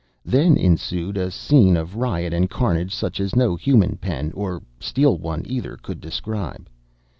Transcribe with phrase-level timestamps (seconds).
[0.25, 5.19] Then ensued a scene of riot and carnage such as no human pen, or steel
[5.19, 6.67] one either, could describe.